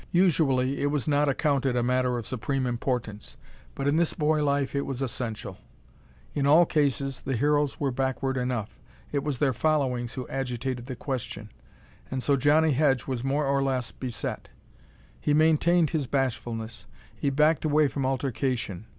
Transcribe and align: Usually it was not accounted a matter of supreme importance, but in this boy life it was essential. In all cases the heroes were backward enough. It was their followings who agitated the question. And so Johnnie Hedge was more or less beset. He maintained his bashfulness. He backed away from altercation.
Usually 0.13 0.81
it 0.81 0.87
was 0.87 1.07
not 1.07 1.29
accounted 1.29 1.75
a 1.75 1.83
matter 1.83 2.17
of 2.17 2.25
supreme 2.25 2.65
importance, 2.65 3.37
but 3.75 3.87
in 3.87 3.97
this 3.97 4.15
boy 4.15 4.43
life 4.43 4.73
it 4.73 4.81
was 4.81 4.99
essential. 5.03 5.59
In 6.33 6.47
all 6.47 6.65
cases 6.65 7.21
the 7.21 7.35
heroes 7.35 7.79
were 7.79 7.91
backward 7.91 8.35
enough. 8.35 8.79
It 9.11 9.23
was 9.23 9.37
their 9.37 9.53
followings 9.53 10.15
who 10.15 10.27
agitated 10.27 10.87
the 10.87 10.95
question. 10.95 11.51
And 12.09 12.23
so 12.23 12.35
Johnnie 12.35 12.71
Hedge 12.71 13.05
was 13.05 13.23
more 13.23 13.45
or 13.45 13.61
less 13.61 13.91
beset. 13.91 14.49
He 15.19 15.35
maintained 15.35 15.91
his 15.91 16.07
bashfulness. 16.07 16.87
He 17.15 17.29
backed 17.29 17.63
away 17.63 17.87
from 17.87 18.03
altercation. 18.03 18.87